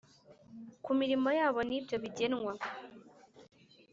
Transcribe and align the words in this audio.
Ku 0.83 0.91
mirimo 0.99 1.29
yabo 1.39 1.59
nibyo 1.67 1.95
bijyenwa. 2.03 2.53